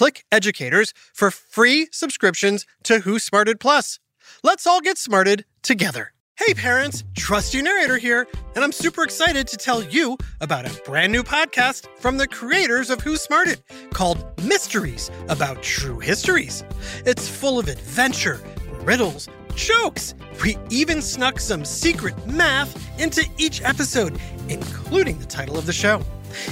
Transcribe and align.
click 0.00 0.24
Educators 0.32 0.94
for 1.12 1.30
free 1.30 1.86
subscriptions 1.92 2.64
to 2.82 3.00
Who 3.00 3.18
Smarted 3.18 3.60
Plus. 3.60 3.98
Let's 4.42 4.66
all 4.66 4.80
get 4.80 4.96
smarted 4.96 5.44
together. 5.62 6.14
Hey 6.38 6.54
parents, 6.54 7.04
Trusty 7.14 7.60
Narrator 7.60 7.98
here, 7.98 8.26
and 8.54 8.64
I'm 8.64 8.72
super 8.72 9.04
excited 9.04 9.46
to 9.48 9.58
tell 9.58 9.82
you 9.82 10.16
about 10.40 10.64
a 10.64 10.82
brand 10.84 11.12
new 11.12 11.22
podcast 11.22 11.86
from 11.98 12.16
the 12.16 12.26
creators 12.26 12.88
of 12.88 13.02
Who 13.02 13.18
Smarted 13.18 13.62
called 13.92 14.24
Mysteries 14.42 15.10
about 15.28 15.62
True 15.62 15.98
Histories. 15.98 16.64
It's 17.04 17.28
full 17.28 17.58
of 17.58 17.68
adventure, 17.68 18.40
riddles, 18.80 19.28
jokes. 19.54 20.14
We 20.42 20.56
even 20.70 21.02
snuck 21.02 21.38
some 21.38 21.62
secret 21.62 22.26
math 22.26 22.74
into 22.98 23.22
each 23.36 23.60
episode, 23.60 24.18
including 24.48 25.18
the 25.18 25.26
title 25.26 25.58
of 25.58 25.66
the 25.66 25.74
show. 25.74 26.02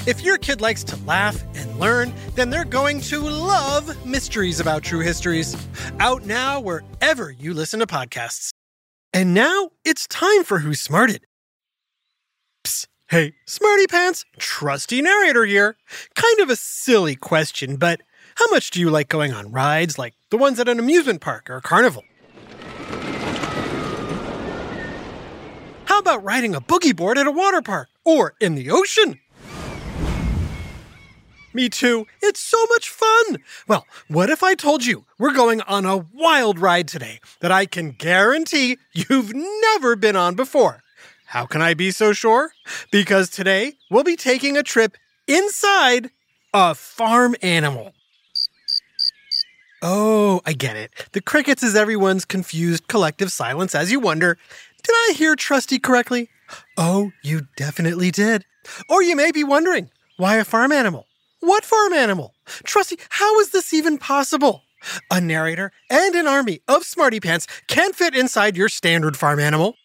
If 0.07 0.23
your 0.23 0.39
kid 0.39 0.61
likes 0.61 0.85
to 0.85 0.97
laugh 1.05 1.43
and 1.57 1.79
learn, 1.79 2.13
then 2.35 2.51
they're 2.51 2.65
going 2.65 3.01
to 3.03 3.21
love 3.21 4.07
Mysteries 4.07 4.61
About 4.61 4.83
True 4.83 5.01
Histories. 5.01 5.57
Out 6.01 6.25
now 6.25 6.61
wherever 6.61 7.31
you 7.31 7.55
listen 7.55 7.81
to 7.81 7.87
podcasts. 7.87 8.51
And 9.13 9.35
now 9.35 9.71
it's 9.85 10.07
time 10.07 10.45
for 10.45 10.59
Who 10.61 10.75
Smarted. 10.75 11.27
Psst. 12.65 12.87
Hey, 13.09 13.33
Smarty 13.47 13.87
Pants, 13.87 14.27
trusty 14.39 15.01
narrator 15.01 15.47
here. 15.47 15.77
Kind 16.15 16.41
of 16.41 16.51
a 16.51 16.57
silly 16.57 17.17
question, 17.17 17.77
but 17.77 18.03
how 18.35 18.47
much 18.51 18.71
do 18.71 18.81
you 18.81 18.91
like 18.91 19.09
going 19.09 19.33
on 19.33 19.51
rides 19.51 19.99
like 19.99 20.15
the 20.31 20.37
ones 20.37 20.61
at 20.61 20.69
an 20.69 20.79
amusement 20.79 21.23
park 21.23 21.49
or 21.49 21.57
a 21.57 21.63
carnival? 21.63 22.05
How 25.87 25.99
about 25.99 26.23
riding 26.23 26.55
a 26.55 26.61
boogie 26.61 26.95
board 26.95 27.17
at 27.17 27.27
a 27.27 27.33
water 27.33 27.63
park 27.63 27.89
or 28.05 28.35
in 28.41 28.55
the 28.55 28.71
ocean? 28.71 29.19
Me 31.59 31.69
too. 31.69 32.07
It's 32.23 32.39
so 32.39 32.57
much 32.67 32.89
fun. 32.89 33.39
Well, 33.67 33.85
what 34.07 34.31
if 34.31 34.45
I 34.45 34.55
told 34.55 34.87
you 34.87 35.07
we're 35.19 35.33
going 35.33 35.61
on 35.63 35.85
a 35.85 35.97
wild 35.97 36.61
ride 36.61 36.87
today 36.87 37.19
that 37.41 37.51
I 37.51 37.67
can 37.67 37.91
guarantee 37.91 38.79
you've 38.93 39.35
never 39.35 39.97
been 39.97 40.15
on 40.15 40.37
before? 40.37 40.85
How 41.27 41.47
can 41.47 41.61
I 41.61 41.75
be 41.75 41.91
so 41.91 42.13
sure? 42.13 42.53
Because 42.93 43.29
today 43.29 43.73
we'll 43.91 44.05
be 44.05 44.15
taking 44.15 44.57
a 44.57 44.63
trip 44.63 44.97
inside 45.27 46.11
a 46.55 46.77
farm 46.77 47.35
animal. 47.43 47.93
Oh, 49.83 50.41
I 50.47 50.53
get 50.53 50.77
it. 50.77 50.93
The 51.11 51.21
crickets 51.21 51.65
is 51.65 51.75
everyone's 51.75 52.25
confused 52.25 52.87
collective 52.87 53.33
silence 53.33 53.75
as 53.75 53.91
you 53.91 53.99
wonder, 53.99 54.39
did 54.85 54.93
I 54.93 55.15
hear 55.17 55.35
Trusty 55.35 55.81
correctly? 55.81 56.31
Oh, 56.77 57.11
you 57.25 57.49
definitely 57.57 58.13
did. 58.13 58.45
Or 58.89 59.03
you 59.03 59.17
may 59.17 59.33
be 59.33 59.43
wondering, 59.43 59.91
why 60.19 60.37
a 60.37 60.45
farm 60.45 60.71
animal? 60.71 61.08
What 61.41 61.65
farm 61.65 61.93
animal? 61.93 62.35
Trusty, 62.65 62.99
how 63.11 63.39
is 63.41 63.51
this 63.51 63.73
even 63.73 63.97
possible? 63.99 64.63
A 65.11 65.21
narrator 65.21 65.73
and 65.89 66.15
an 66.15 66.27
army 66.27 66.61
of 66.67 66.85
smarty 66.85 67.21
pants 67.21 67.47
can't 67.69 67.95
fit 67.95 68.15
inside 68.15 68.57
your 68.57 68.69
standard 68.69 69.17
farm 69.17 69.39
animal. 69.39 69.77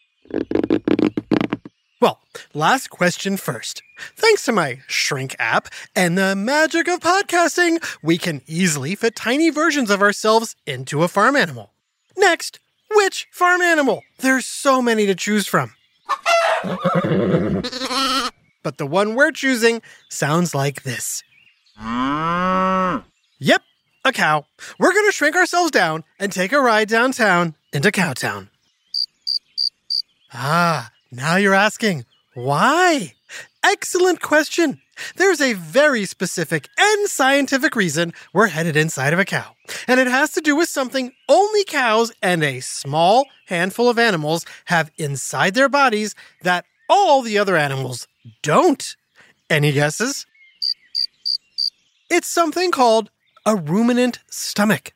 Well, 2.02 2.20
last 2.54 2.90
question 2.90 3.38
first. 3.38 3.84
Thanks 4.16 4.46
to 4.46 4.52
my 4.52 4.82
Shrink 4.88 5.36
app 5.40 5.70
and 5.96 6.18
the 6.18 6.36
magic 6.36 6.88
of 6.88 7.00
podcasting, 7.00 7.84
we 8.02 8.18
can 8.18 8.42
easily 8.48 8.96
fit 8.96 9.16
tiny 9.16 9.50
versions 9.52 9.90
of 9.90 10.02
ourselves 10.02 10.56
into 10.66 11.04
a 11.04 11.08
farm 11.08 11.36
animal. 11.36 11.72
Next, 12.18 12.60
which 12.96 13.28
farm 13.32 13.62
animal? 13.62 14.04
There's 14.20 14.46
so 14.46 14.82
many 14.82 15.06
to 15.06 15.16
choose 15.16 15.48
from. 15.48 15.74
but 18.64 18.78
the 18.78 18.88
one 18.88 19.16
we're 19.16 19.32
choosing 19.32 19.82
sounds 20.10 20.54
like 20.54 20.84
this. 20.84 21.24
Yep, 23.40 23.62
a 24.06 24.12
cow. 24.12 24.46
We're 24.80 24.94
going 24.94 25.08
to 25.08 25.12
shrink 25.12 25.36
ourselves 25.36 25.72
down 25.72 26.04
and 26.20 26.32
take 26.32 26.52
a 26.52 26.60
ride 26.60 26.88
downtown 26.88 27.56
into 27.72 27.92
Cowtown. 27.92 28.50
Ah, 30.34 30.92
now 31.12 31.36
you're 31.36 31.54
asking, 31.54 32.06
why? 32.34 33.14
Excellent 33.64 34.22
question. 34.22 34.82
There's 35.16 35.42
a 35.42 35.54
very 35.54 36.06
specific 36.06 36.70
and 36.78 37.08
scientific 37.08 37.76
reason 37.76 38.14
we're 38.34 38.48
headed 38.48 38.76
inside 38.76 39.14
of 39.14 39.20
a 39.20 39.26
cow. 39.26 39.56
And 39.88 40.00
it 40.00 40.08
has 40.08 40.32
to 40.34 40.42
do 40.42 40.56
with 40.56 40.70
something 40.70 41.12
only 41.28 41.64
cows 41.64 42.12
and 42.22 42.44
a 42.44 42.60
small 42.60 43.26
handful 43.48 43.90
of 43.90 43.98
animals 43.98 44.46
have 44.66 44.92
inside 44.98 45.56
their 45.56 45.70
bodies 45.70 46.14
that 46.44 46.66
all 46.90 47.22
the 47.22 47.38
other 47.38 47.58
animals 47.58 48.08
don't. 48.42 48.96
Any 49.50 49.72
guesses? 49.72 50.26
It's 52.14 52.28
something 52.28 52.70
called 52.70 53.10
a 53.44 53.56
ruminant 53.56 54.20
stomach. 54.30 54.94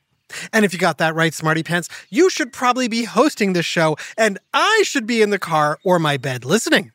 And 0.54 0.64
if 0.64 0.72
you 0.72 0.78
got 0.78 1.00
that 1.00 1.16
right, 1.16 1.34
Smarty 1.34 1.64
Pants, 1.64 1.90
you 2.12 2.30
should 2.30 2.54
probably 2.54 2.88
be 2.88 3.06
hosting 3.06 3.54
this 3.54 3.66
show, 3.66 3.98
and 4.20 4.38
I 4.54 4.84
should 4.86 5.08
be 5.08 5.24
in 5.24 5.32
the 5.32 5.40
car 5.40 5.80
or 5.84 5.98
my 5.98 6.18
bed 6.18 6.46
listening. 6.46 6.92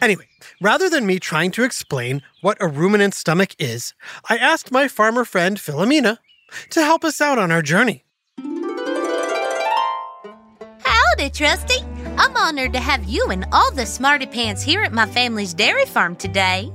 Anyway, 0.00 0.24
rather 0.62 0.88
than 0.88 1.04
me 1.04 1.18
trying 1.18 1.50
to 1.50 1.62
explain 1.62 2.22
what 2.40 2.56
a 2.58 2.68
ruminant 2.68 3.12
stomach 3.12 3.54
is, 3.58 3.92
I 4.30 4.38
asked 4.38 4.72
my 4.72 4.88
farmer 4.88 5.26
friend 5.26 5.58
Philomena 5.58 6.16
to 6.70 6.82
help 6.82 7.04
us 7.04 7.20
out 7.20 7.38
on 7.38 7.52
our 7.52 7.60
journey. 7.60 8.04
Howdy, 10.86 11.28
Trusty. 11.34 11.84
I'm 12.16 12.34
honored 12.34 12.72
to 12.72 12.80
have 12.80 13.04
you 13.04 13.26
and 13.26 13.44
all 13.52 13.70
the 13.72 13.84
smarty 13.84 14.24
pants 14.24 14.62
here 14.62 14.80
at 14.80 14.94
my 14.94 15.04
family's 15.04 15.52
dairy 15.52 15.84
farm 15.84 16.16
today. 16.16 16.72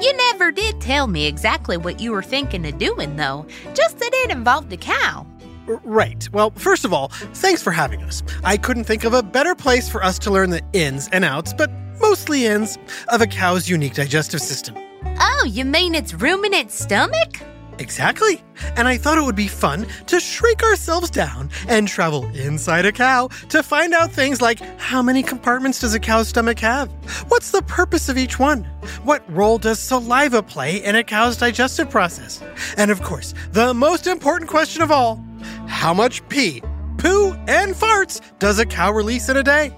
You 0.00 0.16
never 0.30 0.50
did 0.50 0.80
tell 0.80 1.06
me 1.06 1.26
exactly 1.26 1.76
what 1.76 2.00
you 2.00 2.12
were 2.12 2.22
thinking 2.22 2.66
of 2.66 2.78
doing, 2.78 3.16
though, 3.16 3.46
just 3.74 3.98
that 3.98 4.10
it 4.12 4.30
involved 4.30 4.72
a 4.72 4.76
cow. 4.76 5.26
Right. 5.66 6.28
Well, 6.32 6.50
first 6.50 6.84
of 6.84 6.92
all, 6.92 7.08
thanks 7.08 7.62
for 7.62 7.72
having 7.72 8.02
us. 8.02 8.22
I 8.44 8.56
couldn't 8.56 8.84
think 8.84 9.04
of 9.04 9.14
a 9.14 9.22
better 9.22 9.54
place 9.54 9.88
for 9.88 10.02
us 10.02 10.18
to 10.20 10.30
learn 10.30 10.50
the 10.50 10.62
ins 10.72 11.08
and 11.08 11.24
outs, 11.24 11.52
but 11.52 11.70
mostly 12.00 12.46
ins, 12.46 12.78
of 13.08 13.20
a 13.20 13.26
cow's 13.26 13.68
unique 13.68 13.94
digestive 13.94 14.42
system. 14.42 14.76
Oh, 15.18 15.44
you 15.48 15.64
mean 15.64 15.94
its 15.94 16.14
ruminant 16.14 16.70
stomach? 16.70 17.40
Exactly. 17.78 18.42
And 18.76 18.88
I 18.88 18.96
thought 18.96 19.18
it 19.18 19.24
would 19.24 19.36
be 19.36 19.48
fun 19.48 19.86
to 20.06 20.20
shrink 20.20 20.62
ourselves 20.62 21.10
down 21.10 21.50
and 21.68 21.86
travel 21.86 22.24
inside 22.34 22.86
a 22.86 22.92
cow 22.92 23.28
to 23.50 23.62
find 23.62 23.92
out 23.92 24.12
things 24.12 24.40
like 24.40 24.60
how 24.78 25.02
many 25.02 25.22
compartments 25.22 25.80
does 25.80 25.94
a 25.94 26.00
cow's 26.00 26.28
stomach 26.28 26.58
have? 26.60 26.90
What's 27.28 27.50
the 27.50 27.62
purpose 27.62 28.08
of 28.08 28.16
each 28.16 28.38
one? 28.38 28.64
What 29.04 29.22
role 29.30 29.58
does 29.58 29.78
saliva 29.78 30.42
play 30.42 30.82
in 30.82 30.96
a 30.96 31.04
cow's 31.04 31.36
digestive 31.36 31.90
process? 31.90 32.42
And 32.76 32.90
of 32.90 33.02
course, 33.02 33.34
the 33.52 33.74
most 33.74 34.06
important 34.06 34.50
question 34.50 34.82
of 34.82 34.90
all 34.90 35.22
how 35.66 35.92
much 35.92 36.26
pee, 36.28 36.62
poo, 36.96 37.32
and 37.46 37.74
farts 37.74 38.20
does 38.38 38.58
a 38.58 38.66
cow 38.66 38.92
release 38.92 39.28
in 39.28 39.36
a 39.36 39.42
day? 39.42 39.76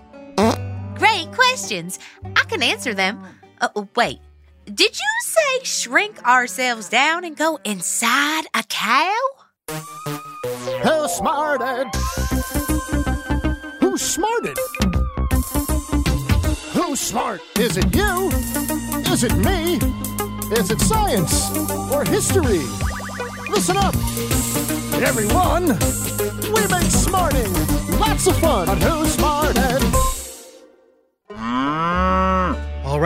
Great 0.97 1.31
questions. 1.33 1.99
I 2.37 2.45
can 2.45 2.63
answer 2.63 2.95
them. 2.95 3.23
Uh, 3.61 3.85
wait, 3.97 4.21
did 4.75 4.99
you 4.99 5.13
say 5.23 5.65
shrink 5.65 6.23
ourselves 6.27 6.89
down 6.89 7.25
and 7.25 7.37
go 7.37 7.59
inside 7.65 8.45
a 8.55 8.63
cow? 8.69 9.15
Who 10.83 11.09
smarted? 11.09 11.87
Who 13.81 13.97
smarted? 13.97 14.59
Who's 16.73 17.01
smart? 17.01 17.41
Is 17.59 17.79
it 17.79 17.95
you? 17.95 18.29
Is 19.11 19.25
it 19.25 19.35
me? 19.37 19.77
Is 20.57 20.71
it 20.71 20.81
science 20.81 21.51
or 21.91 22.05
history? 22.05 22.65
Listen 23.49 23.77
up, 23.79 23.95
everyone. 25.01 25.69
We 26.53 26.67
make 26.69 26.91
smarting 26.91 27.49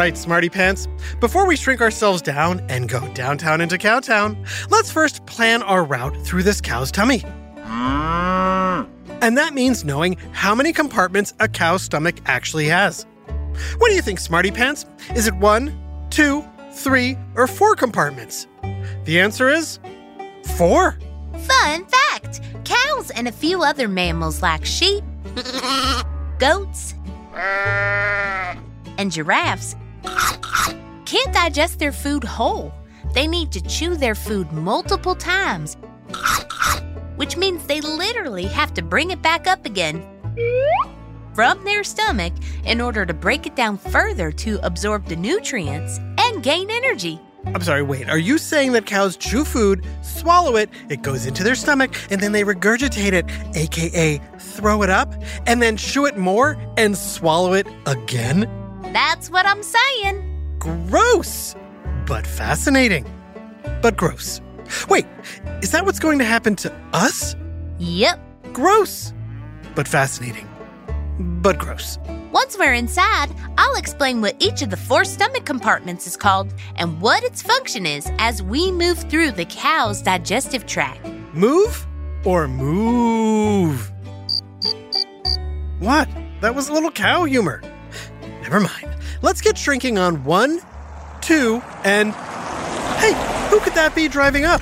right, 0.03 0.19
Smarty 0.19 0.49
Pants. 0.49 0.89
Before 1.21 1.47
we 1.47 1.55
shrink 1.55 1.81
ourselves 1.81 2.21
down 2.21 2.59
and 2.69 2.89
go 2.89 3.07
downtown 3.15 3.61
into 3.61 3.79
Cowtown, 3.79 4.37
let's 4.69 4.91
first 4.91 5.25
plan 5.27 5.63
our 5.63 5.85
route 5.85 6.17
through 6.27 6.43
this 6.43 6.61
cow's 6.61 6.91
tummy. 6.91 7.23
And 7.65 9.39
that 9.39 9.55
means 9.55 9.85
knowing 9.85 10.17
how 10.33 10.57
many 10.57 10.73
compartments 10.73 11.35
a 11.39 11.47
cow's 11.47 11.83
stomach 11.83 12.17
actually 12.27 12.67
has. 12.67 13.07
What 13.79 13.91
do 13.91 13.95
you 13.95 14.03
think, 14.03 14.19
Smarty 14.19 14.51
Pants? 14.51 14.87
Is 15.15 15.29
it 15.29 15.35
one, 15.37 15.73
two, 16.11 16.45
three, 16.73 17.17
or 17.37 17.47
four 17.47 17.77
compartments? 17.77 18.49
The 19.05 19.21
answer 19.21 19.49
is 19.51 19.79
four. 20.57 20.99
Fun 21.33 21.87
fact 21.87 22.41
cows 22.65 23.11
and 23.11 23.29
a 23.29 23.33
few 23.33 23.63
other 23.63 23.87
mammals 23.87 24.43
like 24.43 24.65
sheep, 24.65 25.05
goats, 26.41 26.95
and 28.99 29.13
giraffes 29.13 29.77
can't 31.05 31.33
digest 31.35 31.79
their 31.79 31.93
food 31.93 32.25
whole. 32.25 32.73
They 33.15 33.27
need 33.27 33.53
to 33.53 33.61
chew 33.61 33.97
their 33.97 34.15
food 34.15 34.51
multiple 34.53 35.15
times, 35.15 35.77
which 37.17 37.37
means 37.37 37.67
they 37.67 37.81
literally 37.81 38.45
have 38.47 38.73
to 38.75 38.83
bring 38.83 39.11
it 39.11 39.21
back 39.21 39.47
up 39.47 39.67
again 39.67 40.03
from 41.35 41.65
their 41.65 41.85
stomach 41.85 42.33
in 42.65 42.81
order 42.81 43.05
to 43.05 43.15
break 43.15 43.47
it 43.47 43.57
down 43.57 43.79
further 43.79 44.31
to 44.33 44.59
absorb 44.65 45.07
the 45.07 45.17
nutrients 45.17 45.99
and 46.19 46.43
gain 46.43 46.71
energy. 46.71 47.21
I'm 47.47 47.61
sorry, 47.61 47.83
wait, 47.83 48.09
are 48.09 48.19
you 48.19 48.39
saying 48.39 48.73
that 48.73 48.87
cows 48.87 49.17
chew 49.17 49.45
food, 49.45 49.85
swallow 50.03 50.57
it, 50.57 50.71
it 50.89 51.03
goes 51.03 51.27
into 51.27 51.43
their 51.43 51.57
stomach, 51.57 51.95
and 52.11 52.21
then 52.21 52.33
they 52.33 52.45
regurgitate 52.45 53.13
it, 53.13 53.27
aka 53.57 54.21
throw 54.39 54.83
it 54.83 54.91
up, 54.91 55.13
and 55.47 55.61
then 55.61 55.77
chew 55.77 56.07
it 56.07 56.17
more 56.17 56.57
and 56.77 56.97
swallow 56.97 57.55
it 57.55 57.67
again? 57.87 58.62
That's 58.93 59.31
what 59.31 59.47
I'm 59.47 59.63
saying. 59.63 60.57
Gross! 60.59 61.57
But 62.07 62.27
fascinating. 62.27 63.07
But 63.81 63.97
gross. 63.97 64.41
Wait, 64.89 65.07
is 65.63 65.71
that 65.71 65.87
what's 65.87 65.99
going 65.99 66.19
to 66.19 66.25
happen 66.25 66.57
to 66.57 66.73
us? 66.93 67.35
Yep. 67.79 68.21
Gross! 68.53 69.15
But 69.75 69.89
fascinating. 69.89 70.47
But 71.19 71.59
gross. 71.59 71.99
Once 72.33 72.59
we're 72.59 72.75
inside, 72.75 73.35
I'll 73.57 73.77
explain 73.77 74.21
what 74.21 74.37
each 74.39 74.61
of 74.61 74.69
the 74.69 74.77
four 74.77 75.05
stomach 75.05 75.47
compartments 75.47 76.07
is 76.07 76.17
called 76.17 76.53
and 76.77 77.01
what 77.01 77.23
its 77.25 77.41
function 77.41 77.87
is 77.87 78.11
as 78.19 78.43
we 78.43 78.71
move 78.71 78.99
through 79.11 79.33
the 79.33 79.47
cow's 79.47 80.03
digestive 80.03 80.67
tract. 80.67 81.07
Move 81.33 81.87
or 82.25 82.47
move? 82.47 83.91
What? 85.79 86.09
That 86.43 86.55
was 86.55 86.69
a 86.69 86.73
little 86.73 86.91
cow 86.91 87.25
humor. 87.25 87.63
Never 88.53 88.65
mind. 88.65 88.95
Let's 89.23 89.41
get 89.41 89.57
shrinking 89.57 89.97
on 89.97 90.25
one, 90.25 90.61
two, 91.23 91.63
and. 91.85 92.13
Hey, 92.99 93.15
who 93.49 93.59
could 93.61 93.73
that 93.73 93.95
be 93.95 94.09
driving 94.09 94.45
up? 94.45 94.61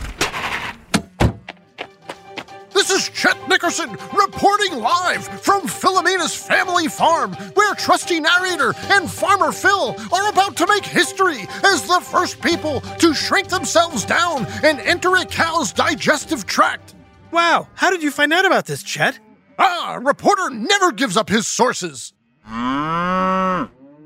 This 2.73 2.91
is 2.93 3.09
Chet 3.09 3.37
Nickerson 3.49 3.91
reporting 4.17 4.79
live 4.79 5.27
from 5.27 5.67
Philomena's 5.67 6.37
family 6.37 6.87
farm, 6.87 7.33
where 7.55 7.75
trusty 7.75 8.21
narrator 8.21 8.75
and 8.91 9.11
farmer 9.11 9.51
Phil 9.51 9.97
are 10.13 10.31
about 10.31 10.57
to 10.59 10.69
make 10.69 10.85
history 10.85 11.49
as 11.65 11.83
the 11.83 12.01
first 12.01 12.41
people 12.41 12.83
to 13.01 13.13
shrink 13.13 13.49
themselves 13.49 14.05
down 14.05 14.47
and 14.63 14.79
enter 14.83 15.17
a 15.17 15.25
cow's 15.25 15.73
digestive 15.73 16.47
tract. 16.47 16.95
Wow, 17.33 17.67
how 17.75 17.91
did 17.91 18.05
you 18.05 18.13
find 18.13 18.33
out 18.33 18.45
about 18.45 18.67
this, 18.67 18.85
Chet? 18.85 19.19
Ah, 19.59 19.99
reporter 20.01 20.49
never 20.49 20.93
gives 20.93 21.17
up 21.17 21.29
his 21.29 21.49
sources. 21.49 22.13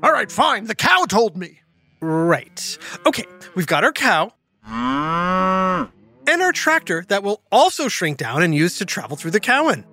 All 0.05 0.11
right, 0.11 0.31
fine. 0.31 0.65
The 0.65 0.75
cow 0.75 1.05
told 1.09 1.35
me. 1.35 1.61
Right. 1.99 2.77
Okay, 3.07 3.25
we've 3.55 3.65
got 3.65 3.83
our 3.83 3.91
cow. 3.91 4.31
And 4.63 6.41
our 6.43 6.51
tractor 6.51 7.03
that 7.07 7.23
will 7.23 7.41
also 7.51 7.87
shrink 7.87 8.19
down 8.19 8.43
and 8.43 8.53
use 8.53 8.77
to 8.77 8.85
travel 8.85 9.17
through 9.17 9.31
the 9.31 9.39
cowan. 9.39 9.83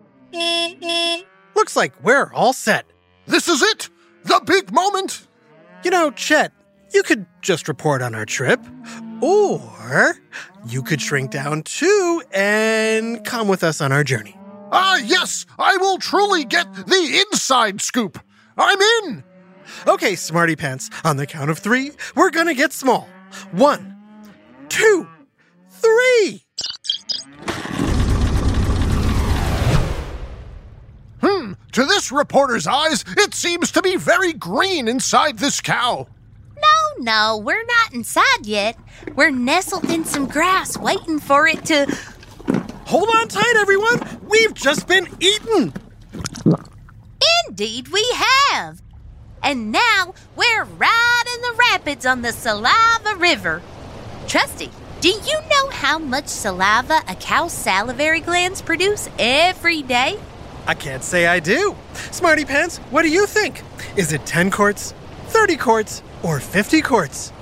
Looks 1.55 1.77
like 1.77 1.95
we're 2.05 2.31
all 2.35 2.53
set. 2.53 2.85
This 3.25 3.49
is 3.49 3.63
it. 3.63 3.89
The 4.25 4.43
big 4.45 4.71
moment. 4.71 5.27
You 5.83 5.91
know, 5.91 6.11
Chet, 6.11 6.53
you 6.93 7.03
could 7.03 7.25
just 7.41 7.67
report 7.67 8.03
on 8.03 8.15
our 8.15 8.27
trip, 8.27 8.61
or 9.23 10.17
you 10.67 10.83
could 10.83 11.01
shrink 11.01 11.31
down 11.31 11.63
too 11.63 12.23
and 12.35 13.25
come 13.25 13.49
with 13.49 13.65
us 13.65 13.81
on 13.81 13.93
our 13.93 14.05
journey. 14.05 14.37
Ah, 14.73 14.99
yes, 14.99 15.47
I 15.59 15.79
will 15.79 15.97
truly 15.97 16.45
get 16.45 16.71
the 16.75 17.25
inside 17.27 17.81
scoop. 17.81 18.23
I'm 18.59 18.79
in. 19.05 19.25
Okay, 19.87 20.15
Smarty 20.15 20.57
Pants, 20.57 20.91
on 21.05 21.17
the 21.17 21.27
count 21.27 21.51
of 21.51 21.59
three, 21.59 21.93
we're 22.15 22.31
gonna 22.31 22.55
get 22.55 22.73
small. 22.73 23.09
One, 23.51 23.97
two, 24.69 25.09
three. 25.71 26.45
Hmm, 31.21 31.53
to 31.73 31.85
this 31.85 32.11
reporter's 32.11 32.67
eyes, 32.67 33.05
it 33.17 33.35
seems 33.35 33.71
to 33.73 33.83
be 33.83 33.97
very 33.97 34.33
green 34.33 34.89
inside 34.89 35.39
this 35.39 35.61
cow. 35.61 36.09
No, 36.57 37.05
no, 37.05 37.39
we're 37.39 37.65
not 37.65 37.95
inside 37.95 38.45
yet. 38.45 38.77
We're 39.15 39.31
nestled 39.31 39.91
in 39.91 40.05
some 40.05 40.27
grass 40.27 40.77
waiting 40.77 41.19
for 41.19 41.47
it 41.47 41.65
to. 41.67 41.87
Hold 42.87 43.09
on 43.15 43.29
tight, 43.29 43.57
everyone. 43.57 44.21
We've 44.29 44.55
just 44.55 44.87
been 44.87 45.09
eaten. 45.21 45.73
Indeed, 47.49 47.89
we 47.89 48.07
have. 48.51 48.83
And 49.43 49.73
now 49.73 50.15
we're 50.37 50.65
riding 50.65 51.41
the 51.43 51.57
rapids 51.71 52.07
on 52.07 52.23
the 52.23 52.33
Saliva 52.33 53.17
River. 53.17 53.63
Trusty, 54.29 54.71
do 55.01 55.09
you 55.09 55.39
know 55.51 55.71
how 55.71 55.99
much 55.99 56.29
saliva 56.29 57.03
a 57.09 57.17
cow's 57.17 57.53
salivary 57.53 58.21
glands 58.21 58.63
produce 58.63 59.09
every 59.19 59.83
day? 59.83 60.19
I 60.67 60.75
can't 60.75 61.03
say 61.03 61.27
I 61.27 61.41
do. 61.41 61.75
Smarty 62.13 62.45
Pants, 62.45 62.79
what 62.93 63.03
do 63.03 63.09
you 63.09 63.27
think? 63.27 63.63
Is 63.97 64.13
it 64.13 64.25
10 64.25 64.53
quarts, 64.53 64.95
30 65.27 65.57
quarts, 65.57 66.03
or 66.23 66.39
50 66.39 66.81
quarts? 66.83 67.33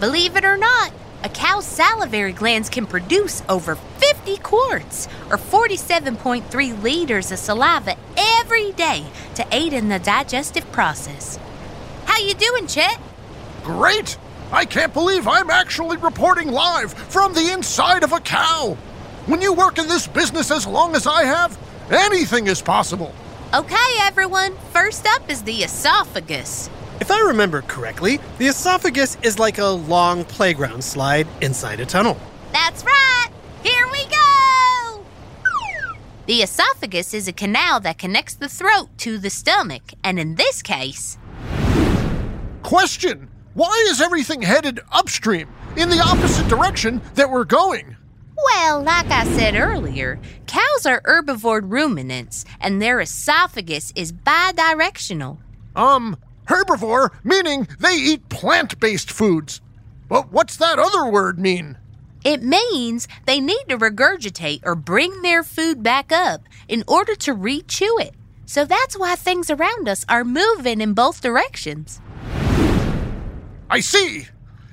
Believe 0.00 0.36
it 0.36 0.44
or 0.44 0.58
not, 0.58 0.92
a 1.24 1.30
cow's 1.30 1.64
salivary 1.64 2.32
glands 2.32 2.68
can 2.68 2.86
produce 2.86 3.42
over 3.48 3.74
50 3.74 4.36
quarts, 4.38 5.08
or 5.30 5.38
47.3 5.38 6.82
liters 6.82 7.32
of 7.32 7.38
saliva 7.38 7.96
every 8.48 8.72
day 8.72 9.04
to 9.34 9.46
aid 9.52 9.74
in 9.74 9.90
the 9.90 9.98
digestive 9.98 10.64
process. 10.72 11.38
How 12.06 12.16
you 12.18 12.32
doing, 12.32 12.66
Chet? 12.66 12.98
Great! 13.62 14.16
I 14.50 14.64
can't 14.64 14.94
believe 14.94 15.28
I'm 15.28 15.50
actually 15.50 15.98
reporting 15.98 16.50
live 16.50 16.94
from 16.94 17.34
the 17.34 17.52
inside 17.52 18.04
of 18.04 18.14
a 18.14 18.20
cow. 18.20 18.74
When 19.26 19.42
you 19.42 19.52
work 19.52 19.76
in 19.76 19.86
this 19.86 20.06
business 20.06 20.50
as 20.50 20.66
long 20.66 20.96
as 20.96 21.06
I 21.06 21.24
have, 21.24 21.58
anything 21.90 22.46
is 22.46 22.62
possible. 22.62 23.14
Okay, 23.52 23.98
everyone, 24.00 24.56
first 24.72 25.06
up 25.06 25.28
is 25.28 25.42
the 25.42 25.56
esophagus. 25.56 26.70
If 27.02 27.10
I 27.10 27.20
remember 27.20 27.60
correctly, 27.60 28.18
the 28.38 28.46
esophagus 28.46 29.18
is 29.22 29.38
like 29.38 29.58
a 29.58 29.66
long 29.66 30.24
playground 30.24 30.82
slide 30.82 31.28
inside 31.42 31.80
a 31.80 31.86
tunnel. 31.86 32.16
That's 32.54 32.82
right! 32.82 33.17
The 36.28 36.42
esophagus 36.42 37.14
is 37.14 37.26
a 37.26 37.32
canal 37.32 37.80
that 37.80 37.96
connects 37.96 38.34
the 38.34 38.50
throat 38.50 38.90
to 38.98 39.16
the 39.16 39.30
stomach, 39.30 39.94
and 40.04 40.20
in 40.20 40.34
this 40.34 40.60
case, 40.60 41.16
Question 42.62 43.30
Why 43.54 43.86
is 43.88 44.02
everything 44.02 44.42
headed 44.42 44.78
upstream 44.92 45.48
in 45.78 45.88
the 45.88 46.00
opposite 46.00 46.46
direction 46.46 47.00
that 47.14 47.30
we're 47.30 47.46
going? 47.46 47.96
well, 48.44 48.82
like 48.82 49.10
I 49.10 49.24
said 49.24 49.56
earlier, 49.56 50.20
cows 50.46 50.84
are 50.84 51.00
herbivore 51.00 51.62
ruminants, 51.64 52.44
and 52.60 52.82
their 52.82 53.00
esophagus 53.00 53.90
is 53.96 54.12
bidirectional. 54.12 55.38
Um, 55.74 56.18
herbivore, 56.46 57.08
meaning 57.24 57.68
they 57.80 57.94
eat 57.94 58.28
plant 58.28 58.78
based 58.78 59.10
foods. 59.10 59.62
But 60.10 60.30
what's 60.30 60.58
that 60.58 60.78
other 60.78 61.06
word 61.06 61.38
mean? 61.38 61.78
It 62.24 62.42
means 62.42 63.08
they 63.26 63.40
need 63.40 63.64
to 63.68 63.78
regurgitate 63.78 64.60
or 64.64 64.74
bring 64.74 65.22
their 65.22 65.42
food 65.42 65.82
back 65.82 66.12
up 66.12 66.42
in 66.68 66.84
order 66.86 67.14
to 67.16 67.32
re 67.32 67.62
chew 67.62 67.98
it. 68.00 68.14
So 68.46 68.64
that's 68.64 68.98
why 68.98 69.14
things 69.14 69.50
around 69.50 69.88
us 69.88 70.04
are 70.08 70.24
moving 70.24 70.80
in 70.80 70.94
both 70.94 71.20
directions. 71.20 72.00
I 73.70 73.80
see. 73.80 74.26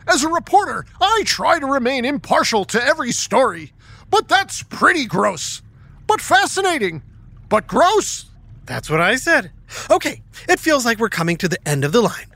As 0.07 0.23
a 0.23 0.29
reporter, 0.29 0.85
I 1.01 1.23
try 1.25 1.59
to 1.59 1.65
remain 1.65 2.05
impartial 2.05 2.63
to 2.65 2.83
every 2.83 3.11
story. 3.11 3.73
But 4.09 4.27
that's 4.27 4.63
pretty 4.63 5.05
gross. 5.05 5.61
But 6.07 6.21
fascinating. 6.21 7.01
But 7.49 7.67
gross. 7.67 8.25
That's 8.65 8.89
what 8.89 9.01
I 9.01 9.15
said. 9.15 9.51
Okay, 9.89 10.21
it 10.47 10.59
feels 10.59 10.85
like 10.85 10.99
we're 10.99 11.09
coming 11.09 11.37
to 11.37 11.47
the 11.47 11.67
end 11.67 11.83
of 11.83 11.91
the 11.91 12.01
line. 12.01 12.34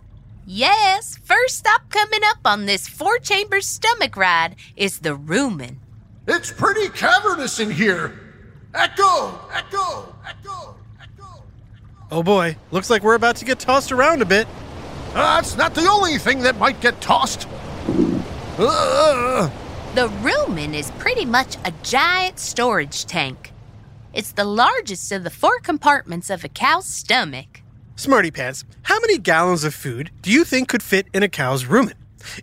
Yes, 0.51 1.15
first 1.23 1.59
stop 1.59 1.91
coming 1.91 2.21
up 2.25 2.39
on 2.43 2.65
this 2.65 2.87
four 2.87 3.19
chamber 3.19 3.61
stomach 3.61 4.17
ride 4.17 4.55
is 4.75 4.97
the 4.97 5.15
rumen. 5.15 5.75
It's 6.27 6.51
pretty 6.51 6.89
cavernous 6.89 7.59
in 7.59 7.69
here. 7.69 8.19
Echo! 8.73 9.39
Echo! 9.53 10.15
Echo! 10.27 10.75
Echo! 10.99 11.43
Oh 12.11 12.23
boy, 12.23 12.57
looks 12.71 12.89
like 12.89 13.03
we're 13.03 13.13
about 13.13 13.35
to 13.35 13.45
get 13.45 13.59
tossed 13.59 13.91
around 13.91 14.23
a 14.23 14.25
bit. 14.25 14.47
That's 15.13 15.55
not 15.55 15.75
the 15.75 15.87
only 15.87 16.17
thing 16.17 16.39
that 16.39 16.57
might 16.57 16.81
get 16.81 16.99
tossed. 16.99 17.47
Uh, 18.57 19.51
The 19.93 20.07
rumen 20.23 20.73
is 20.73 20.89
pretty 20.97 21.25
much 21.25 21.57
a 21.63 21.71
giant 21.83 22.39
storage 22.39 23.05
tank. 23.05 23.53
It's 24.13 24.31
the 24.31 24.45
largest 24.45 25.11
of 25.11 25.23
the 25.23 25.29
four 25.29 25.59
compartments 25.59 26.31
of 26.31 26.43
a 26.43 26.49
cow's 26.49 26.87
stomach. 26.87 27.58
Smarty 27.99 28.31
Pants, 28.31 28.63
how 28.83 28.97
many 29.01 29.17
gallons 29.17 29.65
of 29.65 29.73
food 29.75 30.09
do 30.21 30.31
you 30.31 30.45
think 30.45 30.69
could 30.69 30.81
fit 30.81 31.07
in 31.13 31.21
a 31.21 31.27
cow's 31.27 31.65
rumen? 31.65 31.95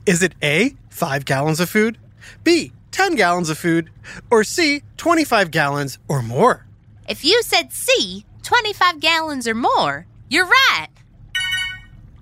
Is 0.05 0.23
it 0.23 0.35
A, 0.43 0.77
5 0.91 1.25
gallons 1.25 1.61
of 1.61 1.71
food, 1.71 1.97
B, 2.45 2.73
10 2.91 3.15
gallons 3.15 3.49
of 3.49 3.57
food, 3.57 3.89
or 4.31 4.45
C, 4.45 4.83
25 4.99 5.51
gallons 5.51 5.99
or 6.09 6.21
more? 6.21 6.67
If 7.09 7.25
you 7.25 7.43
said 7.43 7.73
C, 7.73 8.27
25 8.43 9.01
gallons 9.01 9.49
or 9.49 9.55
more, 9.55 10.05
you're 10.29 10.45
right. 10.45 10.89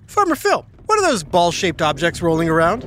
Farmer 0.07 0.35
Phil, 0.35 0.65
what 0.85 0.97
are 0.97 1.11
those 1.11 1.25
ball 1.25 1.51
shaped 1.51 1.81
objects 1.81 2.21
rolling 2.21 2.47
around? 2.47 2.83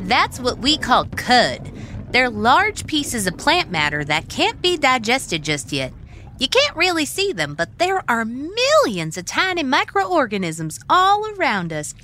That's 0.00 0.40
what 0.40 0.56
we 0.56 0.78
call 0.78 1.04
cud. 1.16 1.70
They're 2.12 2.30
large 2.30 2.86
pieces 2.86 3.26
of 3.26 3.36
plant 3.36 3.70
matter 3.70 4.04
that 4.04 4.30
can't 4.30 4.62
be 4.62 4.78
digested 4.78 5.42
just 5.42 5.70
yet. 5.70 5.92
You 6.38 6.48
can't 6.48 6.76
really 6.76 7.06
see 7.06 7.32
them, 7.32 7.54
but 7.54 7.78
there 7.78 8.02
are 8.08 8.24
millions 8.24 9.16
of 9.16 9.24
tiny 9.24 9.62
microorganisms 9.62 10.78
all 10.88 11.26
around 11.34 11.72
us, 11.72 11.94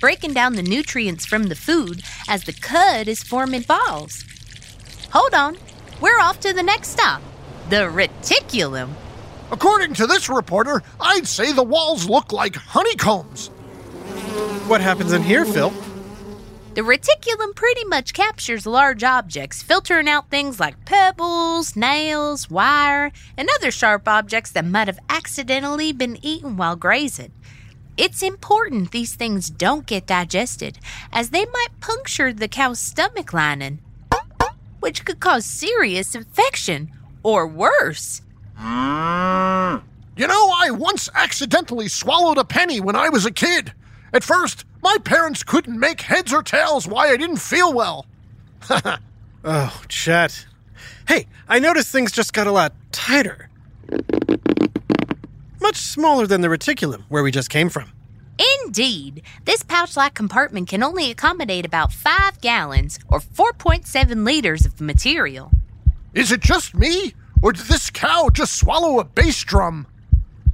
breaking 0.00 0.32
down 0.32 0.54
the 0.54 0.62
nutrients 0.62 1.26
from 1.26 1.44
the 1.44 1.54
food 1.54 2.02
as 2.28 2.44
the 2.44 2.52
cud 2.52 3.08
is 3.08 3.22
forming 3.22 3.62
balls. 3.62 4.24
Hold 5.12 5.34
on, 5.34 5.56
we're 6.00 6.18
off 6.18 6.40
to 6.40 6.52
the 6.52 6.62
next 6.62 6.88
stop 6.88 7.20
the 7.70 7.76
reticulum. 7.76 8.90
according 9.50 9.94
to 9.94 10.06
this 10.06 10.28
reporter, 10.28 10.82
I'd 11.00 11.26
say 11.26 11.52
the 11.52 11.62
walls 11.62 12.08
look 12.08 12.32
like 12.32 12.56
honeycombs. 12.56 13.48
What 14.68 14.80
happens 14.80 15.12
in 15.12 15.22
here, 15.22 15.44
Phil? 15.44 15.72
The 16.74 16.80
reticulum 16.80 17.54
pretty 17.54 17.84
much 17.84 18.14
captures 18.14 18.66
large 18.66 19.04
objects, 19.04 19.62
filtering 19.62 20.08
out 20.08 20.28
things 20.28 20.58
like 20.58 20.84
pebbles, 20.84 21.76
nails, 21.76 22.50
wire, 22.50 23.12
and 23.36 23.48
other 23.54 23.70
sharp 23.70 24.08
objects 24.08 24.50
that 24.50 24.64
might 24.64 24.88
have 24.88 24.98
accidentally 25.08 25.92
been 25.92 26.18
eaten 26.20 26.56
while 26.56 26.74
grazing. 26.74 27.30
It's 27.96 28.24
important 28.24 28.90
these 28.90 29.14
things 29.14 29.50
don't 29.50 29.86
get 29.86 30.08
digested, 30.08 30.80
as 31.12 31.30
they 31.30 31.44
might 31.44 31.78
puncture 31.78 32.32
the 32.32 32.48
cow's 32.48 32.80
stomach 32.80 33.32
lining, 33.32 33.78
which 34.80 35.04
could 35.04 35.20
cause 35.20 35.46
serious 35.46 36.16
infection 36.16 36.90
or 37.22 37.46
worse. 37.46 38.20
You 38.58 40.26
know, 40.26 40.52
I 40.56 40.72
once 40.72 41.08
accidentally 41.14 41.86
swallowed 41.86 42.38
a 42.38 42.44
penny 42.44 42.80
when 42.80 42.96
I 42.96 43.10
was 43.10 43.26
a 43.26 43.30
kid. 43.30 43.72
At 44.14 44.22
first, 44.22 44.64
my 44.80 44.96
parents 45.02 45.42
couldn't 45.42 45.78
make 45.78 46.00
heads 46.02 46.32
or 46.32 46.42
tails 46.42 46.86
why 46.86 47.08
I 47.08 47.16
didn't 47.16 47.38
feel 47.38 47.72
well. 47.72 48.06
Oh, 49.46 49.82
Chet. 49.88 50.46
Hey, 51.06 51.26
I 51.46 51.58
noticed 51.58 51.92
things 51.92 52.10
just 52.10 52.32
got 52.32 52.46
a 52.46 52.50
lot 52.50 52.72
tighter. 52.92 53.50
Much 55.60 55.76
smaller 55.76 56.26
than 56.26 56.40
the 56.40 56.48
reticulum 56.48 57.02
where 57.10 57.22
we 57.22 57.30
just 57.30 57.50
came 57.50 57.68
from. 57.68 57.92
Indeed, 58.64 59.22
this 59.44 59.62
pouch 59.62 59.98
like 59.98 60.14
compartment 60.14 60.68
can 60.70 60.82
only 60.82 61.10
accommodate 61.10 61.66
about 61.66 61.92
5 61.92 62.40
gallons 62.40 62.98
or 63.10 63.20
4.7 63.20 64.24
liters 64.24 64.64
of 64.64 64.80
material. 64.80 65.50
Is 66.14 66.32
it 66.32 66.40
just 66.40 66.74
me? 66.74 67.12
Or 67.42 67.52
did 67.52 67.66
this 67.66 67.90
cow 67.90 68.30
just 68.32 68.56
swallow 68.56 68.98
a 68.98 69.04
bass 69.04 69.44
drum? 69.44 69.86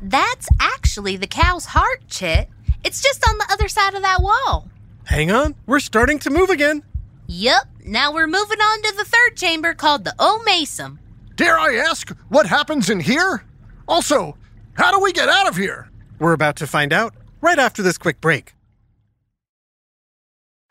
That's 0.02 0.48
actually 0.58 1.16
the 1.16 1.28
cow's 1.28 1.66
heart, 1.66 2.08
Chet. 2.08 2.48
It's 2.84 3.02
just 3.02 3.28
on 3.28 3.38
the 3.38 3.46
other 3.50 3.68
side 3.68 3.94
of 3.94 4.02
that 4.02 4.22
wall. 4.22 4.68
Hang 5.04 5.30
on, 5.30 5.54
we're 5.66 5.80
starting 5.80 6.18
to 6.20 6.30
move 6.30 6.50
again. 6.50 6.82
Yep, 7.26 7.62
now 7.84 8.12
we're 8.12 8.26
moving 8.26 8.60
on 8.60 8.82
to 8.82 8.96
the 8.96 9.04
third 9.04 9.36
chamber 9.36 9.74
called 9.74 10.04
the 10.04 10.14
omasum. 10.18 10.98
Dare 11.36 11.58
I 11.58 11.76
ask 11.76 12.10
what 12.28 12.46
happens 12.46 12.90
in 12.90 13.00
here? 13.00 13.44
Also, 13.86 14.36
how 14.74 14.90
do 14.90 15.00
we 15.00 15.12
get 15.12 15.28
out 15.28 15.48
of 15.48 15.56
here? 15.56 15.88
We're 16.18 16.32
about 16.32 16.56
to 16.56 16.66
find 16.66 16.92
out 16.92 17.14
right 17.40 17.58
after 17.58 17.82
this 17.82 17.98
quick 17.98 18.20
break. 18.20 18.54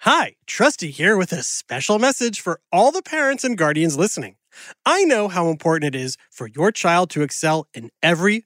Hi, 0.03 0.35
Trusty 0.45 0.91
here 0.91 1.17
with 1.17 1.33
a 1.33 1.43
special 1.43 1.99
message 1.99 2.39
for 2.39 2.61
all 2.71 2.91
the 2.91 3.01
parents 3.01 3.43
and 3.43 3.57
guardians 3.57 3.97
listening. 3.97 4.35
I 4.85 5.03
know 5.03 5.27
how 5.27 5.49
important 5.49 5.93
it 5.93 5.99
is 5.99 6.17
for 6.31 6.47
your 6.47 6.71
child 6.71 7.09
to 7.11 7.21
excel 7.21 7.67
in 7.73 7.89
every 8.01 8.45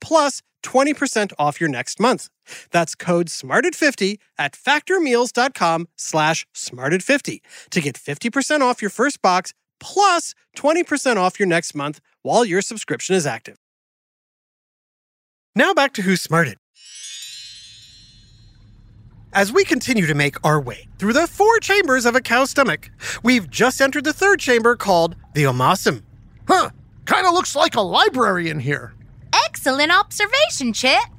plus 0.00 0.42
20% 0.62 1.32
off 1.38 1.60
your 1.60 1.70
next 1.70 2.00
month. 2.00 2.28
That's 2.70 2.94
code 2.94 3.28
SMARTED50 3.28 4.18
at 4.38 4.52
factormeals.com 4.52 5.88
slash 5.96 6.46
SMARTED50 6.54 7.40
to 7.70 7.80
get 7.80 7.96
50% 7.96 8.60
off 8.60 8.82
your 8.82 8.90
first 8.90 9.22
box 9.22 9.54
plus 9.78 10.34
20% 10.56 11.16
off 11.16 11.40
your 11.40 11.48
next 11.48 11.74
month 11.74 12.00
while 12.22 12.44
your 12.44 12.62
subscription 12.62 13.14
is 13.16 13.26
active. 13.26 13.56
Now 15.54 15.74
back 15.74 15.94
to 15.94 16.02
Who's 16.02 16.20
Smarted. 16.20 16.58
As 19.32 19.52
we 19.52 19.64
continue 19.64 20.06
to 20.06 20.14
make 20.14 20.44
our 20.44 20.60
way 20.60 20.88
through 20.98 21.12
the 21.12 21.28
four 21.28 21.60
chambers 21.60 22.04
of 22.04 22.16
a 22.16 22.20
cow's 22.20 22.50
stomach, 22.50 22.90
we've 23.22 23.48
just 23.48 23.80
entered 23.80 24.04
the 24.04 24.12
third 24.12 24.40
chamber 24.40 24.74
called 24.74 25.14
the 25.34 25.44
omasum. 25.44 26.02
Huh, 26.48 26.70
kinda 27.06 27.30
looks 27.30 27.54
like 27.54 27.76
a 27.76 27.80
library 27.80 28.50
in 28.50 28.58
here. 28.58 28.92
Excellent 29.62 29.92
observation, 29.92 30.72
Chet. 30.72 31.10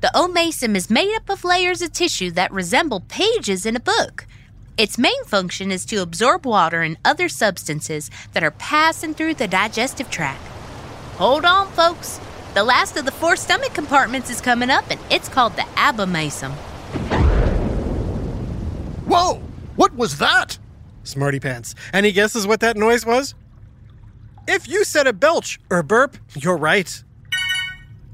The 0.00 0.10
omasum 0.14 0.74
is 0.74 0.88
made 0.88 1.14
up 1.14 1.28
of 1.28 1.44
layers 1.44 1.82
of 1.82 1.92
tissue 1.92 2.30
that 2.30 2.50
resemble 2.50 3.00
pages 3.00 3.66
in 3.66 3.76
a 3.76 3.80
book. 3.80 4.26
Its 4.78 4.96
main 4.96 5.24
function 5.24 5.70
is 5.70 5.84
to 5.84 6.00
absorb 6.00 6.46
water 6.46 6.80
and 6.80 6.96
other 7.04 7.28
substances 7.28 8.10
that 8.32 8.42
are 8.42 8.52
passing 8.52 9.12
through 9.12 9.34
the 9.34 9.46
digestive 9.46 10.08
tract. 10.08 10.40
Hold 11.18 11.44
on, 11.44 11.68
folks. 11.72 12.18
The 12.54 12.64
last 12.64 12.96
of 12.96 13.04
the 13.04 13.12
four 13.12 13.36
stomach 13.36 13.74
compartments 13.74 14.30
is 14.30 14.40
coming 14.40 14.70
up, 14.70 14.90
and 14.90 14.98
it's 15.10 15.28
called 15.28 15.54
the 15.56 15.66
abomasum. 15.76 16.52
Whoa, 19.04 19.34
what 19.76 19.94
was 19.94 20.16
that? 20.16 20.58
Smarty 21.04 21.40
Pants. 21.40 21.74
Any 21.92 22.10
guesses 22.12 22.46
what 22.46 22.60
that 22.60 22.78
noise 22.78 23.04
was? 23.04 23.34
If 24.48 24.66
you 24.66 24.82
said 24.84 25.06
a 25.06 25.12
belch 25.12 25.60
or 25.68 25.82
burp, 25.82 26.16
you're 26.34 26.56
right. 26.56 27.04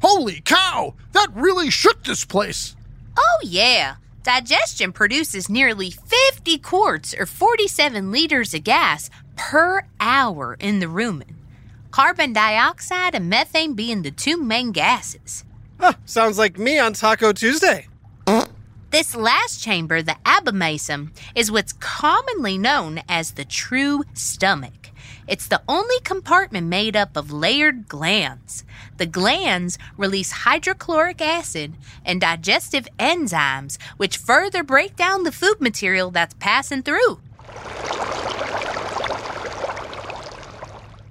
Holy 0.02 0.40
cow, 0.44 0.94
that 1.12 1.28
really 1.34 1.70
shook 1.70 2.04
this 2.04 2.24
place. 2.24 2.76
Oh, 3.16 3.38
yeah. 3.42 3.96
Digestion 4.22 4.92
produces 4.92 5.48
nearly 5.48 5.90
50 5.90 6.58
quarts 6.58 7.14
or 7.14 7.26
47 7.26 8.10
liters 8.12 8.54
of 8.54 8.64
gas 8.64 9.10
per 9.36 9.86
hour 10.00 10.56
in 10.60 10.80
the 10.80 10.86
rumen. 10.86 11.34
Carbon 11.90 12.32
dioxide 12.32 13.14
and 13.14 13.30
methane 13.30 13.74
being 13.74 14.02
the 14.02 14.10
two 14.10 14.36
main 14.36 14.72
gases. 14.72 15.44
Huh, 15.80 15.94
sounds 16.04 16.38
like 16.38 16.58
me 16.58 16.78
on 16.78 16.92
Taco 16.92 17.32
Tuesday. 17.32 17.86
This 18.90 19.14
last 19.14 19.62
chamber, 19.62 20.00
the 20.00 20.16
abomasum, 20.24 21.10
is 21.34 21.50
what's 21.50 21.74
commonly 21.74 22.56
known 22.56 23.02
as 23.08 23.32
the 23.32 23.44
true 23.44 24.02
stomach. 24.14 24.90
It's 25.26 25.46
the 25.46 25.62
only 25.68 26.00
compartment 26.00 26.66
made 26.66 26.96
up 26.96 27.16
of 27.16 27.32
layered 27.32 27.88
glands. 27.88 28.64
The 28.96 29.06
glands 29.06 29.78
release 29.96 30.30
hydrochloric 30.30 31.20
acid 31.20 31.74
and 32.04 32.20
digestive 32.20 32.88
enzymes, 32.98 33.80
which 33.96 34.16
further 34.16 34.62
break 34.62 34.96
down 34.96 35.24
the 35.24 35.32
food 35.32 35.60
material 35.60 36.10
that's 36.10 36.34
passing 36.34 36.82
through. 36.82 37.20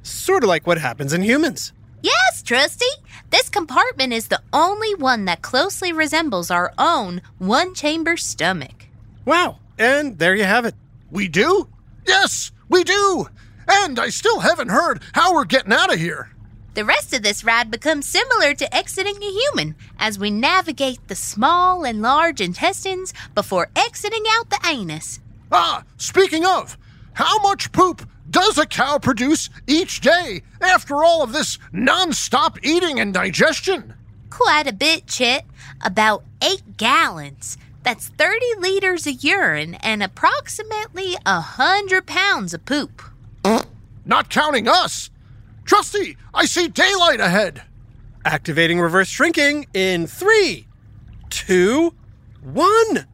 Sort 0.03 0.43
of 0.43 0.49
like 0.49 0.67
what 0.67 0.77
happens 0.77 1.13
in 1.13 1.21
humans. 1.21 1.73
Yes, 2.01 2.41
Trusty. 2.43 2.86
This 3.29 3.49
compartment 3.49 4.13
is 4.13 4.27
the 4.27 4.41
only 4.53 4.93
one 4.95 5.25
that 5.25 5.41
closely 5.41 5.91
resembles 5.91 6.49
our 6.51 6.73
own 6.77 7.21
one 7.39 7.73
chamber 7.73 8.17
stomach. 8.17 8.86
Wow, 9.25 9.60
and 9.77 10.17
there 10.17 10.36
you 10.36 10.45
have 10.45 10.65
it. 10.65 10.75
We 11.12 11.27
do? 11.27 11.67
Yes, 12.07 12.51
we 12.69 12.83
do. 12.83 13.27
And 13.67 13.99
I 13.99 14.10
still 14.10 14.39
haven't 14.39 14.69
heard 14.69 15.01
how 15.13 15.34
we're 15.34 15.45
getting 15.45 15.73
out 15.73 15.93
of 15.93 15.99
here. 15.99 16.30
The 16.73 16.86
rest 16.86 17.12
of 17.13 17.23
this 17.23 17.43
ride 17.43 17.71
becomes 17.71 18.08
similar 18.08 18.53
to 18.53 18.75
exiting 18.75 19.15
a 19.17 19.32
human 19.32 19.75
as 19.97 20.19
we 20.19 20.30
navigate 20.30 21.08
the 21.08 21.15
small 21.15 21.84
and 21.84 22.01
large 22.01 22.39
intestines 22.39 23.13
before 23.34 23.69
exiting 23.75 24.23
out 24.30 24.49
the 24.49 24.60
anus. 24.67 25.19
Ah, 25.51 25.84
speaking 25.97 26.45
of, 26.45 26.77
how 27.13 27.39
much 27.39 27.71
poop 27.71 28.08
does 28.30 28.60
a 28.60 28.65
cow 28.67 28.99
produce 28.99 29.49
each 29.65 30.01
day 30.01 30.43
after 30.62 31.03
all 31.03 31.23
of 31.23 31.34
this 31.34 31.58
non-stop 31.71 32.60
eating 32.63 32.99
and 32.99 33.13
digestion? 33.13 33.95
Quite 34.30 34.67
a 34.67 34.73
bit, 34.73 35.08
Chet. 35.08 35.45
About 35.84 36.23
eight 36.43 36.77
gallons. 36.77 37.58
That's 37.82 38.10
30 38.10 38.45
liters 38.60 39.08
of 39.08 39.23
urine 39.23 39.75
and 39.75 40.03
approximately 40.03 41.15
a 41.25 41.41
hundred 41.41 42.06
pounds 42.06 42.53
of 42.53 42.65
poop. 42.65 43.01
Not 44.07 44.29
counting 44.29 44.69
us. 44.69 45.09
Trusty, 45.65 46.15
I 46.33 46.45
see 46.45 46.69
daylight 46.69 47.19
ahead. 47.19 47.61
Activating 48.23 48.79
reverse 48.79 49.09
shrinking 49.09 49.67
in 49.73 50.07
three, 50.07 50.65
two, 51.29 51.93
one. 52.41 53.05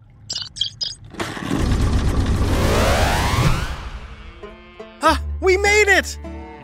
Ah, 5.02 5.20
we 5.42 5.58
made 5.58 5.88
it! 5.88 6.18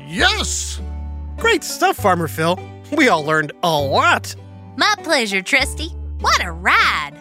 Yes! 0.07 0.79
Great 1.37 1.63
stuff, 1.63 1.97
Farmer 1.97 2.27
Phil. 2.27 2.59
We 2.95 3.09
all 3.09 3.25
learned 3.25 3.51
a 3.63 3.79
lot. 3.79 4.35
My 4.77 4.93
pleasure, 5.03 5.41
Trusty. 5.41 5.89
What 6.19 6.43
a 6.45 6.51
ride! 6.51 7.15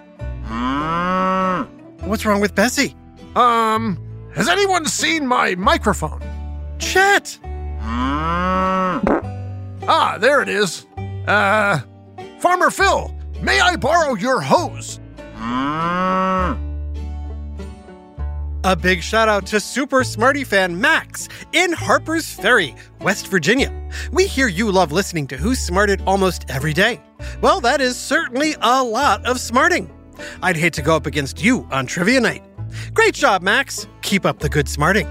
What's 2.00 2.26
wrong 2.26 2.40
with 2.40 2.54
Bessie? 2.54 2.94
Um, 3.34 3.98
has 4.34 4.48
anyone 4.48 4.84
seen 4.86 5.26
my 5.26 5.54
microphone? 5.54 6.22
Chet! 6.78 7.38
Ah, 9.90 10.18
there 10.20 10.42
it 10.42 10.48
is. 10.48 10.86
Uh, 11.26 11.80
Farmer 12.40 12.70
Phil, 12.70 13.14
may 13.40 13.60
I 13.60 13.76
borrow 13.76 14.14
your 14.14 14.40
hose? 14.40 15.00
A 18.64 18.76
big 18.76 19.02
shout 19.02 19.28
out 19.28 19.46
to 19.46 19.60
Super 19.60 20.04
Smarty 20.04 20.44
fan 20.44 20.78
Max 20.78 21.28
in 21.52 21.72
Harper's 21.72 22.30
Ferry, 22.32 22.74
West 23.00 23.28
Virginia. 23.28 23.72
We 24.12 24.26
hear 24.26 24.48
you 24.48 24.70
love 24.70 24.92
listening 24.92 25.26
to 25.28 25.36
Who's 25.36 25.58
Smarted 25.58 26.02
almost 26.06 26.44
every 26.50 26.72
day. 26.74 27.00
Well, 27.40 27.60
that 27.62 27.80
is 27.80 27.96
certainly 27.96 28.56
a 28.60 28.82
lot 28.82 29.24
of 29.24 29.40
smarting. 29.40 29.90
I'd 30.42 30.56
hate 30.56 30.72
to 30.74 30.82
go 30.82 30.96
up 30.96 31.06
against 31.06 31.42
you 31.42 31.66
on 31.70 31.86
trivia 31.86 32.20
night. 32.20 32.42
Great 32.92 33.14
job, 33.14 33.42
Max. 33.42 33.86
Keep 34.02 34.26
up 34.26 34.40
the 34.40 34.48
good 34.48 34.68
smarting. 34.68 35.06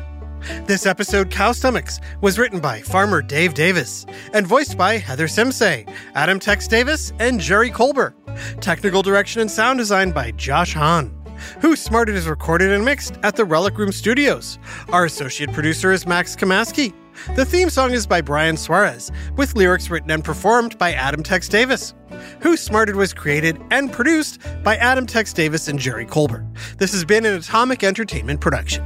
This 0.66 0.86
episode, 0.86 1.32
Cow 1.32 1.52
Stomachs, 1.52 2.00
was 2.22 2.38
written 2.38 2.60
by 2.60 2.82
farmer 2.82 3.22
Dave 3.22 3.54
Davis 3.54 4.06
and 4.34 4.46
voiced 4.46 4.78
by 4.78 4.98
Heather 4.98 5.28
Simsay, 5.28 5.88
Adam 6.16 6.40
Tex 6.40 6.68
Davis, 6.68 7.14
and 7.20 7.40
Jerry 7.40 7.70
Colbert. 7.70 8.16
Technical 8.62 9.02
direction 9.02 9.42
and 9.42 9.50
sound 9.50 9.80
design 9.80 10.12
by 10.12 10.32
Josh 10.32 10.74
Hahn. 10.74 11.14
Who 11.62 11.76
Smarted 11.76 12.16
is 12.16 12.28
recorded 12.28 12.72
and 12.72 12.84
mixed 12.84 13.18
at 13.24 13.36
the 13.36 13.46
Relic 13.46 13.78
Room 13.78 13.92
Studios. 13.92 14.58
Our 14.90 15.06
associate 15.06 15.54
producer 15.54 15.92
is 15.92 16.08
Max 16.08 16.36
Kamaski. 16.36 16.94
The 17.36 17.46
theme 17.46 17.70
song 17.70 17.94
is 17.94 18.06
by 18.06 18.22
Brian 18.22 18.58
Suarez, 18.58 19.12
with 19.36 19.56
lyrics 19.56 19.90
written 19.90 20.12
and 20.12 20.24
performed 20.24 20.78
by 20.78 20.94
Adam 20.94 21.24
Tex 21.24 21.50
Davis. 21.50 21.94
Who 22.42 22.56
Smarted 22.58 22.96
was 22.96 23.14
created 23.14 23.60
and 23.72 23.92
produced 23.92 24.40
by 24.64 24.76
Adam 24.78 25.06
Tex 25.06 25.34
Davis 25.34 25.68
and 25.68 25.80
Jerry 25.80 26.06
Colbert. 26.06 26.46
This 26.78 26.92
has 26.92 27.06
been 27.06 27.26
an 27.26 27.34
Atomic 27.34 27.84
Entertainment 27.84 28.42
production. 28.42 28.84